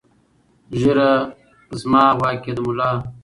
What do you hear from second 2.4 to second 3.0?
يې د ملا.